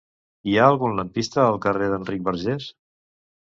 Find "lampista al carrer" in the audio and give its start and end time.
1.01-1.93